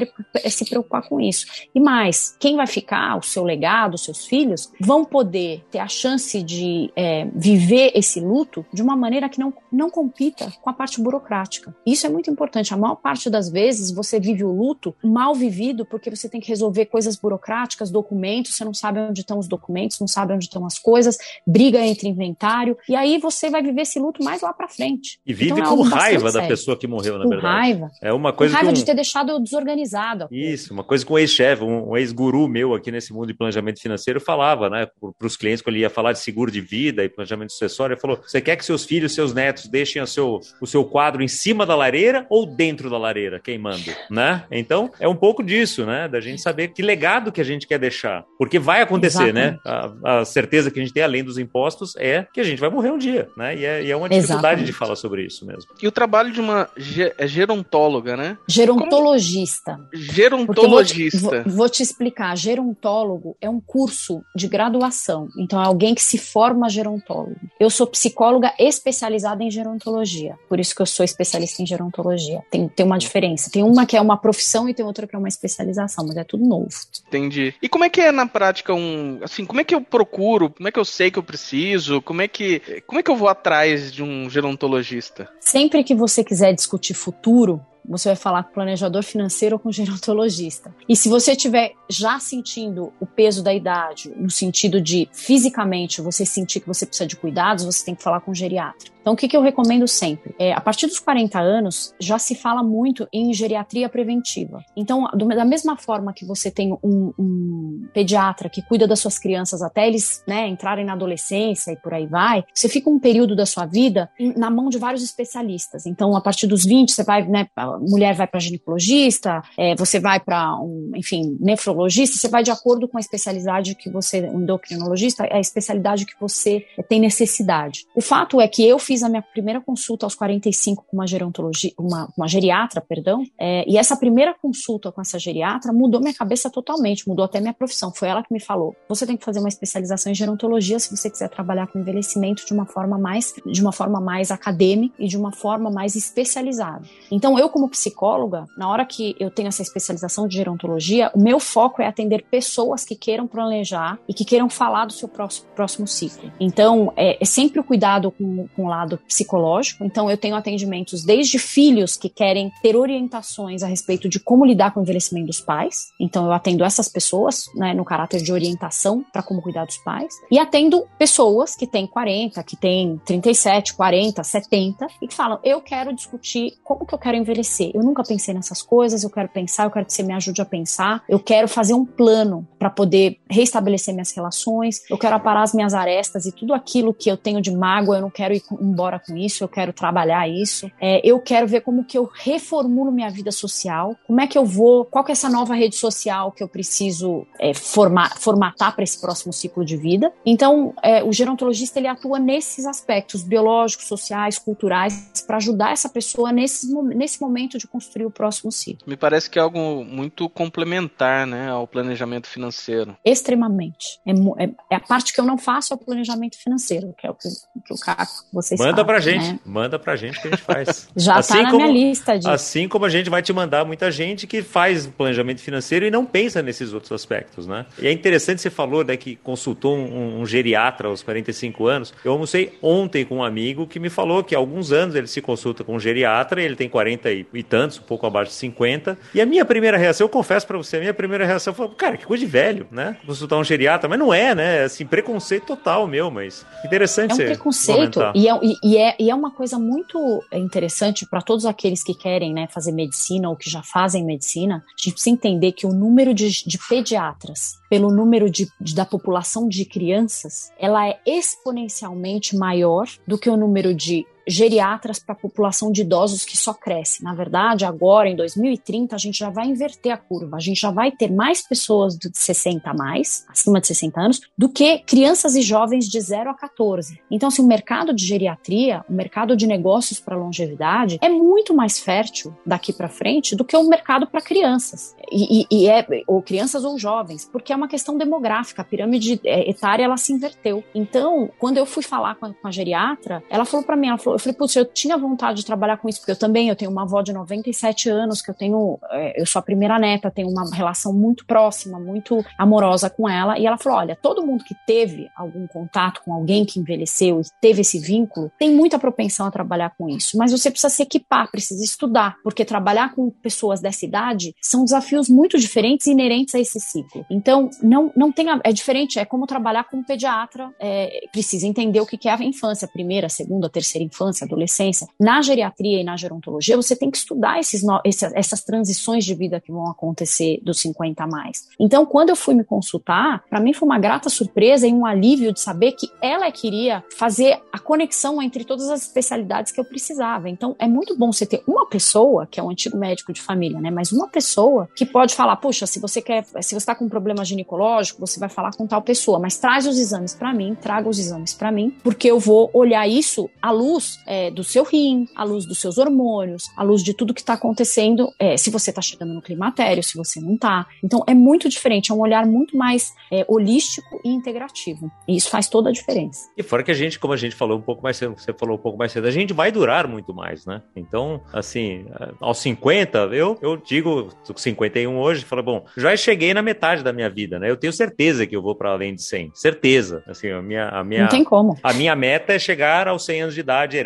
[0.50, 1.46] se preocupar com isso.
[1.74, 5.88] E mais, quem vai ficar, o seu legado, os seus filhos, vão poder ter a
[5.88, 10.74] chance de é, viver esse luto de uma maneira que não, não compita com a
[10.74, 11.76] parte burocrática.
[11.86, 12.74] Isso é muito muito importante.
[12.74, 16.50] A maior parte das vezes você vive o luto mal vivido porque você tem que
[16.50, 20.66] resolver coisas burocráticas, documentos, você não sabe onde estão os documentos, não sabe onde estão
[20.66, 24.68] as coisas, briga entre inventário, e aí você vai viver esse luto mais lá para
[24.68, 25.20] frente.
[25.26, 27.54] E vive então, é com raiva da pessoa que morreu, na com verdade.
[27.54, 27.92] raiva.
[28.02, 28.74] É uma coisa com raiva um...
[28.74, 30.28] de ter deixado desorganizado.
[30.32, 33.82] Isso, uma coisa que um ex-chefe, um, um ex-guru meu aqui nesse mundo de planejamento
[33.82, 34.88] financeiro falava, né,
[35.18, 38.02] para os clientes quando ele ia falar de seguro de vida e planejamento sucessório, ele
[38.02, 41.28] falou: "Você quer que seus filhos, seus netos deixem o seu, o seu quadro em
[41.28, 44.44] cima da lareira lareira ou dentro da lareira queimando, né?
[44.52, 46.08] Então, é um pouco disso, né?
[46.08, 48.26] Da gente saber que legado que a gente quer deixar.
[48.38, 49.58] Porque vai acontecer, né?
[49.66, 49.96] Exatamente.
[49.96, 50.02] né?
[50.04, 52.70] A, a, certeza que a gente tem, além dos impostos, é que a gente vai
[52.70, 53.56] morrer um dia, né?
[53.56, 54.66] E é, e é uma dificuldade Exatamente.
[54.66, 55.70] de falar sobre isso mesmo.
[55.82, 56.70] E o trabalho de uma
[57.18, 58.38] é gerontóloga, né?
[58.48, 59.76] Gerontologista.
[59.76, 59.90] Como...
[59.94, 61.20] Gerontologista.
[61.20, 62.36] Vou te, vou te explicar.
[62.36, 65.28] Gerontólogo é um curso de graduação.
[65.38, 67.36] Então, é alguém que se forma gerontólogo.
[67.60, 70.36] Eu sou psicóloga especializada em gerontologia.
[70.48, 72.44] Por isso que eu sou especialista em gerontologia gerontologia.
[72.50, 73.50] Tem, tem uma diferença.
[73.52, 76.24] Tem uma que é uma profissão e tem outra que é uma especialização, mas é
[76.24, 76.70] tudo novo.
[77.08, 77.54] Entendi.
[77.62, 79.20] E como é que é na prática um.
[79.22, 80.50] Assim, como é que eu procuro?
[80.50, 82.02] Como é que eu sei que eu preciso?
[82.02, 82.62] Como é que.
[82.86, 85.30] Como é que eu vou atrás de um gerontologista?
[85.40, 89.70] Sempre que você quiser discutir futuro, você vai falar com o planejador financeiro ou com
[89.70, 90.76] o gerontologista.
[90.88, 96.26] E se você estiver já sentindo o peso da idade, no sentido de fisicamente você
[96.26, 98.92] sentir que você precisa de cuidados, você tem que falar com o geriatra.
[99.08, 100.36] Então, o que, que eu recomendo sempre?
[100.38, 104.62] É, a partir dos 40 anos, já se fala muito em geriatria preventiva.
[104.76, 109.18] Então, do, da mesma forma que você tem um, um, pediatra que cuida das suas
[109.18, 113.34] crianças até eles né, entrarem na adolescência e por aí vai, você fica um período
[113.34, 115.86] da sua vida na mão de vários especialistas.
[115.86, 120.02] Então, a partir dos 20, você vai, né, a mulher vai para ginecologista, é, você
[120.02, 124.42] vai para, um, enfim, nefrologista, você vai de acordo com a especialidade que você, um
[124.42, 127.86] endocrinologista, é a especialidade que você tem necessidade.
[127.96, 131.06] O fato é que eu fiz fiz a minha primeira consulta aos 45 com uma
[131.06, 136.14] gerontologia, uma, uma geriatra, perdão, é, e essa primeira consulta com essa geriatra mudou minha
[136.14, 137.92] cabeça totalmente, mudou até minha profissão.
[137.94, 141.10] Foi ela que me falou: você tem que fazer uma especialização em gerontologia se você
[141.10, 145.18] quiser trabalhar com envelhecimento de uma forma mais, de uma forma mais acadêmica e de
[145.18, 146.82] uma forma mais especializada.
[147.12, 151.40] Então, eu como psicóloga, na hora que eu tenho essa especialização de gerontologia, o meu
[151.40, 155.88] foco é atender pessoas que queiram planejar e que queiram falar do seu próximo, próximo
[155.88, 156.32] ciclo.
[156.40, 159.84] Então, é, é sempre o cuidado com, com o lado psicológico.
[159.84, 164.72] Então, eu tenho atendimentos desde filhos que querem ter orientações a respeito de como lidar
[164.72, 165.88] com o envelhecimento dos pais.
[166.00, 170.14] Então, eu atendo essas pessoas, né, no caráter de orientação para como cuidar dos pais.
[170.30, 175.62] E atendo pessoas que têm 40, que têm 37, 40, 70 e que falam: eu
[175.62, 177.72] quero discutir como que eu quero envelhecer.
[177.74, 180.46] Eu nunca pensei nessas coisas, eu quero pensar, eu quero que você me ajude a
[180.46, 185.54] pensar, eu quero fazer um plano para poder restabelecer minhas relações, eu quero aparar as
[185.54, 188.44] minhas arestas e tudo aquilo que eu tenho de mágoa, eu não quero ir
[188.78, 190.72] embora com isso, eu quero trabalhar isso.
[190.80, 194.46] É, eu quero ver como que eu reformulo minha vida social, como é que eu
[194.46, 198.84] vou, qual que é essa nova rede social que eu preciso é, formar, formatar para
[198.84, 200.14] esse próximo ciclo de vida.
[200.24, 206.32] Então, é, o gerontologista ele atua nesses aspectos biológicos, sociais, culturais, para ajudar essa pessoa
[206.32, 208.88] nesse, nesse momento de construir o próximo ciclo.
[208.88, 212.96] Me parece que é algo muito complementar né, ao planejamento financeiro.
[213.04, 214.00] Extremamente.
[214.06, 214.12] É,
[214.44, 217.16] é, é a parte que eu não faço é o planejamento financeiro, que é o
[217.16, 217.28] que,
[217.66, 219.40] que o Caco, vocês Manda pra gente, né?
[219.46, 220.90] manda pra gente que a gente faz.
[220.96, 222.30] Já tá assim tá na como, minha lista disso.
[222.30, 226.06] Assim como a gente vai te mandar muita gente que faz planejamento financeiro e não
[226.06, 227.66] pensa nesses outros aspectos, né?
[227.80, 231.94] E é interessante você falou né, que consultou um, um geriatra aos 45 anos.
[232.04, 235.22] Eu almocei ontem com um amigo que me falou que há alguns anos ele se
[235.22, 238.98] consulta com um geriatra, ele tem 40 e, e tantos, um pouco abaixo de 50.
[239.14, 241.98] E a minha primeira reação, eu confesso para você, a minha primeira reação foi, cara,
[241.98, 242.98] que coisa de velho, né?
[243.06, 244.64] Consultar um geriatra, mas não é, né?
[244.64, 247.12] Assim, preconceito total meu, mas interessante.
[247.12, 248.32] É um preconceito e é,
[248.64, 252.72] e, é, e é uma coisa muito interessante para todos aqueles que querem né, fazer
[252.72, 254.64] medicina ou que já fazem medicina.
[254.68, 258.86] A gente precisa entender que o número de, de pediatras pelo número de, de, da
[258.86, 265.18] população de crianças, ela é exponencialmente maior do que o número de geriatras para a
[265.18, 267.04] população de idosos que só cresce.
[267.04, 270.38] Na verdade, agora em 2030 a gente já vai inverter a curva.
[270.38, 274.22] A gente já vai ter mais pessoas de 60 a mais, acima de 60 anos,
[274.38, 277.00] do que crianças e jovens de 0 a 14.
[277.10, 281.54] Então, se assim, o mercado de geriatria, o mercado de negócios para longevidade é muito
[281.54, 284.96] mais fértil daqui para frente do que o mercado para crianças.
[285.12, 288.62] E, e, e, é ou crianças ou jovens, porque é uma questão demográfica.
[288.62, 290.64] A pirâmide é, etária ela se inverteu.
[290.76, 293.98] Então, quando eu fui falar com a, com a geriatra, ela falou para mim, ela
[293.98, 296.56] falou eu falei, putz, eu tinha vontade de trabalhar com isso, porque eu também, eu
[296.56, 300.10] tenho uma avó de 97 anos, que eu tenho, é, eu sou a primeira neta,
[300.10, 304.44] tenho uma relação muito próxima, muito amorosa com ela, e ela falou, olha, todo mundo
[304.44, 309.28] que teve algum contato com alguém que envelheceu e teve esse vínculo, tem muita propensão
[309.28, 313.62] a trabalhar com isso, mas você precisa se equipar, precisa estudar, porque trabalhar com pessoas
[313.62, 317.06] dessa idade são desafios muito diferentes e inerentes a esse ciclo.
[317.08, 321.46] Então, não, não tem, a, é diferente, é como trabalhar com um pediatra, é, precisa
[321.46, 325.84] entender o que é a infância, primeira, segunda, terceira infância, infância, adolescência, na geriatria e
[325.84, 330.40] na gerontologia, você tem que estudar esses, essas, essas transições de vida que vão acontecer
[330.44, 331.48] dos 50 a mais.
[331.60, 335.34] Então, quando eu fui me consultar, para mim foi uma grata surpresa e um alívio
[335.34, 340.30] de saber que ela queria fazer a conexão entre todas as especialidades que eu precisava.
[340.30, 343.60] Então, é muito bom você ter uma pessoa, que é um antigo médico de família,
[343.60, 343.70] né?
[343.70, 346.90] Mas uma pessoa que pode falar, puxa, se você quer, se você está com um
[346.90, 350.88] problema ginecológico, você vai falar com tal pessoa, mas traz os exames para mim, traga
[350.88, 355.08] os exames para mim, porque eu vou olhar isso à luz é, do seu rim,
[355.16, 358.70] à luz dos seus hormônios, à luz de tudo que está acontecendo, é, se você
[358.70, 360.66] está chegando no climatério, se você não está.
[360.84, 364.92] Então é muito diferente, é um olhar muito mais é, holístico e integrativo.
[365.08, 366.30] E isso faz toda a diferença.
[366.38, 368.56] E fora que a gente, como a gente falou um pouco mais cedo, você falou
[368.56, 370.62] um pouco mais cedo, a gente vai durar muito mais, né?
[370.76, 371.86] Então, assim,
[372.20, 376.84] aos 50, eu, eu digo, tô com 51 hoje, falo, bom, já cheguei na metade
[376.84, 377.50] da minha vida, né?
[377.50, 379.32] Eu tenho certeza que eu vou para além de 100.
[379.34, 380.04] Certeza.
[380.08, 381.58] Assim, a minha, a minha, não tem como.
[381.62, 383.78] A minha meta é chegar aos 100 anos de idade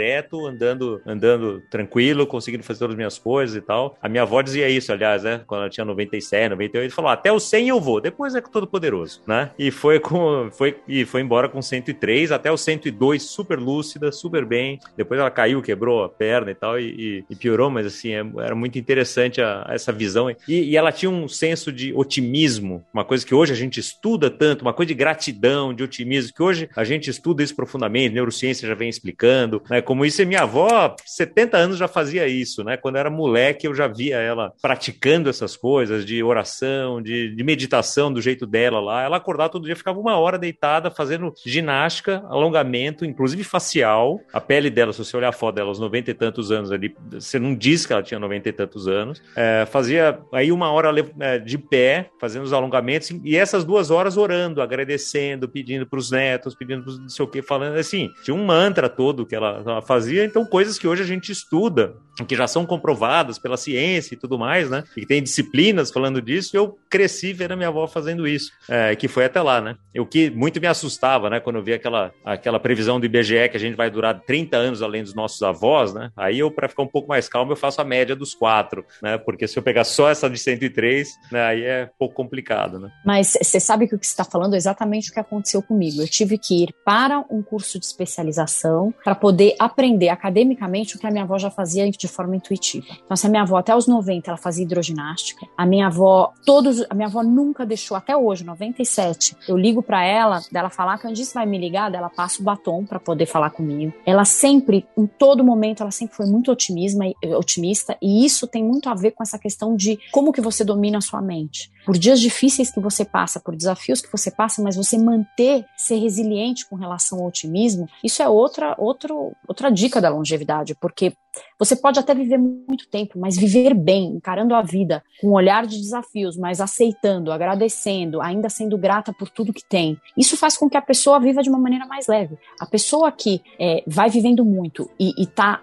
[0.48, 3.98] andando, andando tranquilo, conseguindo fazer todas as minhas coisas e tal.
[4.02, 5.42] A minha avó dizia isso, aliás, né?
[5.46, 9.22] Quando ela tinha 97, 98, falou: até o 100 eu vou, depois é todo poderoso,
[9.28, 9.52] né?
[9.58, 14.46] E foi com foi e foi embora com 103 até o 102 super lúcida, super
[14.46, 14.80] bem.
[14.96, 18.56] Depois ela caiu, quebrou a perna e tal e, e piorou, mas assim, é, era
[18.56, 20.30] muito interessante a, a essa visão.
[20.30, 24.30] E, e ela tinha um senso de otimismo, uma coisa que hoje a gente estuda
[24.30, 28.68] tanto, uma coisa de gratidão, de otimismo, que hoje a gente estuda isso profundamente, neurociência
[28.68, 29.82] já vem explicando, né?
[29.92, 32.78] Como isso, e minha avó, 70 anos, já fazia isso, né?
[32.78, 37.44] Quando eu era moleque, eu já via ela praticando essas coisas de oração, de, de
[37.44, 39.04] meditação do jeito dela lá.
[39.04, 44.22] Ela acordava todo dia, ficava uma hora deitada fazendo ginástica, alongamento, inclusive facial.
[44.32, 46.96] A pele dela, se você olhar a foto dela, aos 90 e tantos anos ali,
[47.12, 49.22] você não diz que ela tinha 90 e tantos anos.
[49.36, 54.16] É, fazia aí uma hora é, de pé, fazendo os alongamentos, e essas duas horas
[54.16, 58.10] orando, agradecendo, pedindo para os netos, pedindo para não sei o que, falando assim.
[58.24, 61.94] Tinha um mantra todo que ela, ela fazia, então coisas que hoje a gente estuda
[62.26, 64.84] que já são comprovadas pela ciência e tudo mais, né?
[64.96, 69.08] E tem disciplinas falando disso, eu cresci vendo a minha avó fazendo isso, é, que
[69.08, 69.76] foi até lá, né?
[69.98, 71.40] O que muito me assustava, né?
[71.40, 74.82] Quando eu vi aquela, aquela previsão do IBGE que a gente vai durar 30 anos
[74.82, 76.12] além dos nossos avós, né?
[76.16, 79.18] Aí eu, para ficar um pouco mais calmo, eu faço a média dos quatro, né?
[79.18, 81.44] Porque se eu pegar só essa de 103, né?
[81.44, 82.90] Aí é um pouco complicado, né?
[83.06, 86.02] Mas você sabe que o que está falando é exatamente o que aconteceu comigo.
[86.02, 91.06] Eu tive que ir para um curso de especialização para poder aprender academicamente o que
[91.06, 92.88] a minha avó já fazia de forma intuitiva.
[93.06, 96.84] Então, se a minha avó até os 90 ela fazia hidroginástica, a minha avó todos,
[96.90, 99.36] a minha avó nunca deixou até hoje, 97.
[99.48, 102.86] Eu ligo para ela, dela falar que Candice vai me ligar, dela passa o batom
[102.86, 103.94] para poder falar comigo.
[104.06, 107.04] Ela sempre, em todo momento, ela sempre foi muito otimista,
[107.38, 110.98] otimista e isso tem muito a ver com essa questão de como que você domina
[110.98, 114.76] a sua mente por dias difíceis que você passa, por desafios que você passa, mas
[114.76, 120.10] você manter, ser resiliente com relação ao otimismo, isso é outra, outro, outra dica da
[120.10, 121.14] longevidade, porque
[121.60, 125.66] você pode até viver muito tempo, mas viver bem, encarando a vida com um olhar
[125.66, 130.70] de desafios, mas aceitando, agradecendo, ainda sendo grata por tudo que tem, isso faz com
[130.70, 132.38] que a pessoa viva de uma maneira mais leve.
[132.60, 135.62] A pessoa que é, vai vivendo muito e está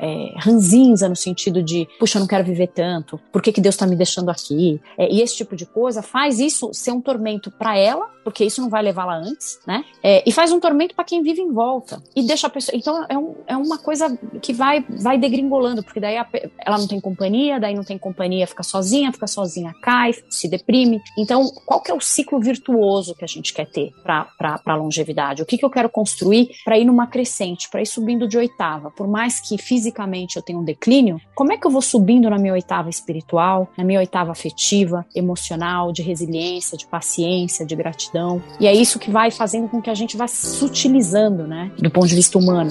[0.00, 3.74] é, ranzinza no sentido de, puxa, eu não quero viver tanto, por que, que Deus
[3.74, 4.80] está me deixando aqui?
[4.96, 8.60] É, e esse tipo de coisa faz isso ser um tormento para ela, porque isso
[8.60, 9.84] não vai levá-la antes, né?
[10.02, 12.02] É, e faz um tormento para quem vive em volta.
[12.14, 12.76] E deixa a pessoa.
[12.76, 16.26] Então é, um, é uma coisa que vai, vai degringolando, porque daí a,
[16.58, 21.00] ela não tem companhia, daí não tem companhia, fica sozinha, fica sozinha, cai, se deprime.
[21.18, 25.42] Então, qual que é o ciclo virtuoso que a gente quer ter para a longevidade?
[25.42, 28.90] O que, que eu quero construir para ir numa crescente, para ir subindo de oitava?
[28.90, 32.30] Por mais que fisicamente fisicamente eu tenho um declínio, como é que eu vou subindo
[32.30, 38.42] na minha oitava espiritual, na minha oitava afetiva, emocional, de resiliência, de paciência, de gratidão?
[38.58, 42.06] E é isso que vai fazendo com que a gente vá sutilizando, né, do ponto
[42.06, 42.70] de vista humano.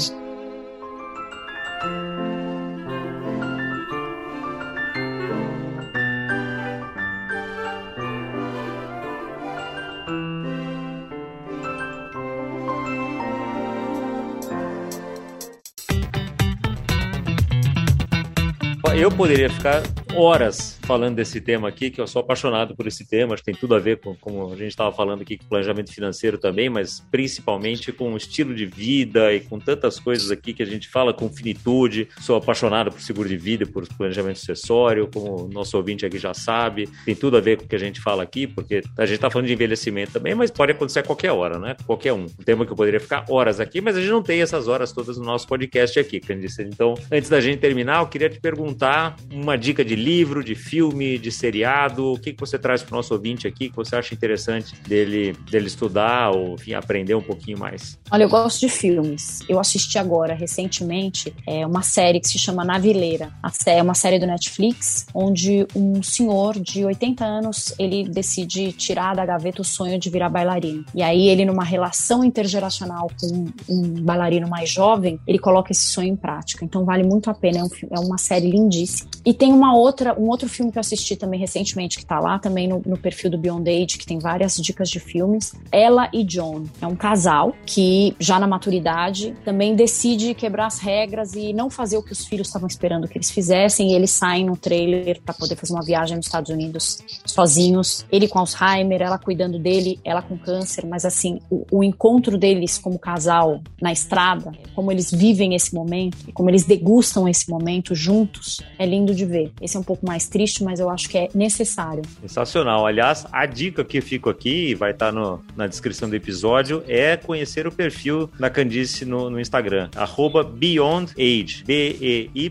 [18.96, 19.82] Eu poderia ficar
[20.16, 23.60] horas falando desse tema aqui, que eu sou apaixonado por esse tema, acho que tem
[23.60, 27.00] tudo a ver com, como a gente estava falando aqui, com planejamento financeiro também, mas
[27.12, 31.14] principalmente com o estilo de vida e com tantas coisas aqui que a gente fala
[31.14, 32.08] com finitude.
[32.20, 36.34] Sou apaixonado por seguro de vida, por planejamento sucessório, como o nosso ouvinte aqui já
[36.34, 39.16] sabe, tem tudo a ver com o que a gente fala aqui, porque a gente
[39.16, 41.76] está falando de envelhecimento também, mas pode acontecer a qualquer hora, né?
[41.86, 42.26] Qualquer um.
[42.40, 44.92] Um tema que eu poderia ficar horas aqui, mas a gente não tem essas horas
[44.92, 46.64] todas no nosso podcast aqui, Candice.
[46.64, 51.18] Então, antes da gente terminar, eu queria te perguntar uma dica de livro, de filme,
[51.18, 52.14] de seriado?
[52.14, 55.34] O que, que você traz para o nosso ouvinte aqui que você acha interessante dele,
[55.50, 58.00] dele estudar ou enfim, aprender um pouquinho mais?
[58.12, 59.40] Olha, eu gosto de filmes.
[59.48, 63.32] Eu assisti agora, recentemente, é uma série que se chama Navileira.
[63.66, 69.26] É uma série do Netflix, onde um senhor de 80 anos, ele decide tirar da
[69.26, 70.86] gaveta o sonho de virar bailarino.
[70.94, 76.10] E aí ele, numa relação intergeracional com um bailarino mais jovem, ele coloca esse sonho
[76.10, 76.64] em prática.
[76.64, 79.10] Então vale muito a pena, é, um, é uma série lindíssima.
[79.26, 82.40] E tem uma outra, um outro filme que eu assisti também recentemente, que tá lá
[82.40, 85.54] também no, no perfil do Beyond Age, que tem várias dicas de filmes.
[85.72, 86.66] Ela e John.
[86.82, 91.98] É um casal que, já na maturidade, também decide quebrar as regras e não fazer
[91.98, 93.92] o que os filhos estavam esperando que eles fizessem.
[93.92, 98.06] E eles saem no trailer para poder fazer uma viagem nos Estados Unidos sozinhos.
[98.12, 100.86] Ele com Alzheimer, ela cuidando dele, ela com câncer.
[100.86, 106.32] Mas assim, o, o encontro deles como casal na estrada, como eles vivem esse momento,
[106.34, 109.52] como eles degustam esse momento juntos, é lindo de ver.
[109.62, 112.04] Esse é um pouco mais triste, mas eu acho que é necessário.
[112.22, 112.86] Sensacional.
[112.86, 117.68] Aliás, a dica que fico aqui, vai estar no, na descrição do episódio, é conhecer
[117.68, 122.50] o perfil da Candice no, no Instagram, arroba BeyondAge, B-E-Y-O-N-D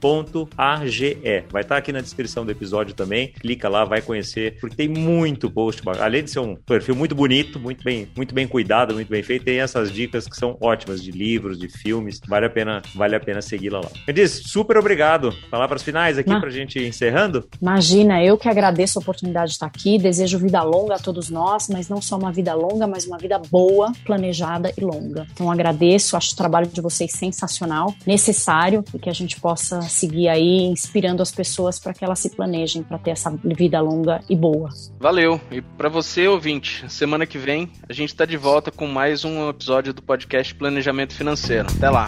[0.00, 1.44] ponto A-G-E.
[1.50, 5.50] Vai estar aqui na descrição do episódio também, clica lá, vai conhecer, porque tem muito
[5.50, 9.22] post, além de ser um perfil muito bonito, muito bem, muito bem cuidado, muito bem
[9.22, 13.14] feito, tem essas dicas que são ótimas de livros, de filmes, vale a pena, vale
[13.14, 13.90] a pena segui-la lá.
[14.06, 15.32] Candice, super obrigado.
[15.50, 17.46] Palavras finais aqui para a gente encerrando?
[17.60, 21.68] Imagina, eu que agradeço a oportunidade de estar aqui, desejo vida longa a todos nós,
[21.68, 25.26] mas não só uma vida longa, mas uma vida boa, planejada e longa.
[25.32, 30.28] Então agradeço, acho o trabalho de vocês sensacional, necessário e que a gente possa seguir
[30.28, 34.34] aí inspirando as pessoas para que elas se planejem para ter essa vida longa e
[34.34, 34.70] boa.
[34.98, 35.40] Valeu.
[35.50, 39.48] E para você, ouvinte, semana que vem a gente está de volta com mais um
[39.48, 41.68] episódio do podcast Planejamento Financeiro.
[41.76, 42.06] Até lá.